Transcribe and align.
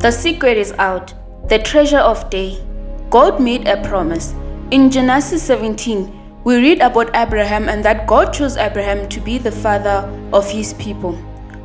The 0.00 0.10
secret 0.10 0.58
is 0.58 0.72
out. 0.72 1.14
The 1.48 1.58
treasure 1.58 1.98
of 1.98 2.28
day. 2.28 2.58
God 3.08 3.40
made 3.40 3.66
a 3.66 3.82
promise. 3.82 4.34
In 4.70 4.90
Genesis 4.90 5.42
17, 5.42 6.42
we 6.44 6.56
read 6.58 6.80
about 6.80 7.16
Abraham 7.16 7.68
and 7.68 7.82
that 7.82 8.06
God 8.06 8.32
chose 8.32 8.58
Abraham 8.58 9.08
to 9.08 9.20
be 9.20 9.38
the 9.38 9.50
father 9.50 10.06
of 10.34 10.48
his 10.50 10.74
people. 10.74 11.18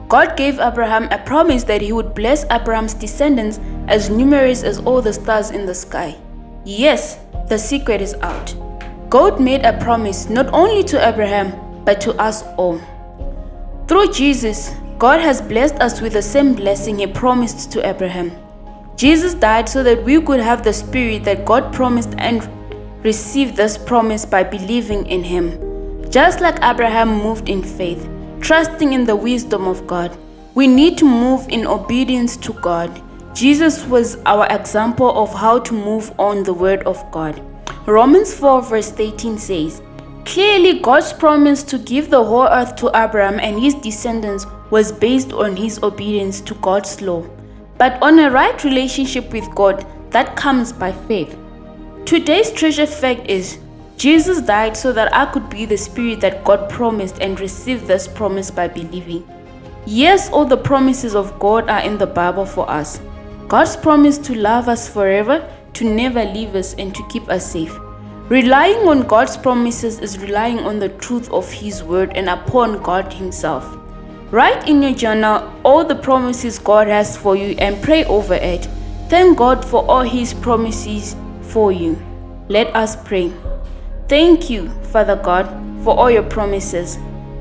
God 0.08 0.38
gave 0.38 0.60
Abraham 0.60 1.10
a 1.12 1.18
promise 1.20 1.66
that 1.66 1.82
he 1.82 1.92
would 1.92 2.16
bless 2.16 2.46
Abraham's 2.50 2.94
descendants 2.94 3.60
as 3.88 4.10
numerous 4.10 4.64
as 4.64 4.80
all 4.80 5.02
the 5.02 5.14
stars 5.14 5.52
in 5.52 5.66
the 5.66 5.76
sky. 5.76 6.16
Yes, 6.64 7.20
the 7.50 7.60
secret 7.60 8.02
is 8.02 8.14
out. 8.22 8.56
God 9.10 9.42
made 9.42 9.66
a 9.66 9.78
promise 9.78 10.30
not 10.30 10.48
only 10.54 10.84
to 10.84 11.06
Abraham, 11.06 11.52
but 11.84 12.00
to 12.02 12.14
us 12.14 12.44
all. 12.58 12.80
Through 13.88 14.14
Jesus, 14.14 14.74
God 15.02 15.20
has 15.20 15.42
blessed 15.42 15.80
us 15.82 16.00
with 16.00 16.14
the 16.14 16.22
same 16.22 16.54
blessing 16.54 17.00
He 17.00 17.08
promised 17.08 17.72
to 17.72 17.84
Abraham. 17.90 18.32
Jesus 18.96 19.34
died 19.34 19.68
so 19.68 19.82
that 19.82 20.04
we 20.04 20.22
could 20.22 20.40
have 20.40 20.64
the 20.64 20.72
Spirit 20.72 21.24
that 21.24 21.44
God 21.44 21.74
promised 21.74 22.14
and 22.20 22.48
receive 23.04 23.56
this 23.56 23.80
promise 23.80 24.28
by 24.28 24.44
believing 24.44 25.08
in 25.08 25.24
Him. 25.24 25.58
Just 26.12 26.40
like 26.40 26.62
Abraham 26.62 27.18
moved 27.18 27.50
in 27.50 27.64
faith, 27.64 28.08
trusting 28.42 28.94
in 28.94 29.04
the 29.06 29.16
wisdom 29.16 29.68
of 29.68 29.88
God, 29.88 30.16
we 30.54 30.68
need 30.68 31.00
to 31.00 31.06
move 31.06 31.50
in 31.50 31.66
obedience 31.66 32.38
to 32.38 32.54
God. 32.54 33.02
Jesus 33.34 33.84
was 33.88 34.18
our 34.28 34.46
example 34.52 35.20
of 35.20 35.34
how 35.34 35.58
to 35.62 35.74
move 35.74 36.14
on 36.20 36.44
the 36.44 36.54
Word 36.54 36.84
of 36.84 37.04
God. 37.10 37.42
Romans 37.88 38.36
4, 38.36 38.62
verse 38.62 38.94
18 39.00 39.40
says, 39.40 39.82
Clearly, 40.26 40.80
God's 40.80 41.12
promise 41.12 41.64
to 41.64 41.80
give 41.80 42.12
the 42.12 42.24
whole 42.24 42.46
earth 42.46 42.76
to 42.76 42.92
Abraham 42.96 43.40
and 43.40 43.60
his 43.60 43.74
descendants 43.74 44.46
was 44.72 44.92
based 44.92 45.34
on 45.34 45.56
his 45.56 45.82
obedience 45.84 46.42
to 46.42 46.56
God's 46.56 47.02
law, 47.02 47.24
but 47.78 48.02
on 48.02 48.18
a 48.20 48.32
right 48.32 48.64
relationship 48.64 49.32
with 49.32 49.54
God 49.54 49.86
that 50.10 50.36
comes 50.36 50.74
by 50.74 50.92
faith. 50.92 51.38
Today's 52.06 52.52
treasure 52.52 52.88
fact 52.88 53.30
is 53.30 53.60
Jesus 53.98 54.42
died 54.42 54.76
so 54.76 54.92
that 54.94 55.14
I 55.14 55.32
could 55.32 55.50
be 55.50 55.66
the 55.66 55.78
spirit 55.78 56.22
that 56.22 56.44
God 56.44 56.70
promised 56.70 57.20
and 57.22 57.40
receive 57.40 57.86
this 57.86 58.08
promise 58.08 58.50
by 58.50 58.68
believing. 58.68 59.28
Yes, 59.86 60.30
all 60.32 60.46
the 60.46 60.58
promises 60.58 61.16
of 61.16 61.38
God 61.40 61.70
are 61.70 61.82
in 61.82 61.98
the 61.98 62.08
Bible 62.08 62.46
for 62.46 62.70
us. 62.70 63.00
God's 63.48 63.76
promise 63.76 64.18
to 64.20 64.34
love 64.36 64.70
us 64.70 64.88
forever, 64.88 65.48
to 65.74 65.84
never 65.84 66.24
leave 66.24 66.56
us, 66.56 66.74
and 66.76 66.96
to 66.96 67.08
keep 67.10 67.30
us 67.30 67.52
safe. 67.52 67.78
Relying 68.30 68.88
on 68.88 69.04
God's 69.04 69.36
promises 69.36 70.00
is 70.00 70.18
relying 70.20 70.60
on 70.60 70.80
the 70.80 70.90
truth 70.90 71.30
of 71.32 71.52
His 71.52 71.84
word 71.84 72.14
and 72.16 72.30
upon 72.30 72.82
God 72.82 73.12
Himself. 73.12 73.78
Write 74.32 74.68
in 74.68 74.82
your 74.82 74.94
journal 74.94 75.52
all 75.66 75.84
the 75.84 75.96
promises 75.96 76.58
God 76.58 76.88
has 76.88 77.18
for 77.18 77.36
you 77.36 77.54
and 77.60 77.84
pray 77.84 78.06
over 78.06 78.36
it. 78.36 78.66
Thank 79.10 79.38
God 79.38 79.66
for 79.66 79.84
all 79.92 80.04
His 80.04 80.34
promises 80.34 81.18
for 81.42 81.74
you. 81.74 82.02
Let 82.48 82.74
us 82.74 82.96
pray. 82.96 83.34
Thank 84.08 84.50
you, 84.50 84.70
Father 84.94 85.18
God, 85.18 85.48
for 85.84 85.98
all 85.98 86.10
your 86.10 86.24
promises. 86.24 86.98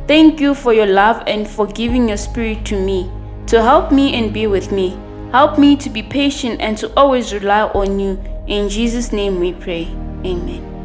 Thank 0.08 0.40
you 0.40 0.52
for 0.52 0.74
your 0.74 0.86
love 0.86 1.22
and 1.28 1.46
for 1.46 1.68
giving 1.68 2.08
your 2.08 2.16
spirit 2.16 2.64
to 2.66 2.80
me 2.80 3.08
to 3.46 3.62
help 3.62 3.92
me 3.92 4.14
and 4.14 4.34
be 4.34 4.48
with 4.48 4.72
me. 4.72 4.98
Help 5.30 5.58
me 5.58 5.76
to 5.76 5.90
be 5.90 6.02
patient 6.02 6.60
and 6.60 6.76
to 6.78 6.92
always 6.96 7.32
rely 7.32 7.62
on 7.62 8.00
you. 8.00 8.20
In 8.48 8.68
Jesus' 8.68 9.12
name 9.12 9.38
we 9.38 9.52
pray. 9.52 9.86
Amen. 10.24 10.79